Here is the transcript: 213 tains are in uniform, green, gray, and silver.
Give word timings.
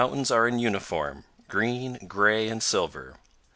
213 0.01 0.23
tains 0.23 0.35
are 0.35 0.47
in 0.47 0.57
uniform, 0.57 1.23
green, 1.47 1.99
gray, 2.07 2.49
and 2.49 2.63
silver. 2.63 3.17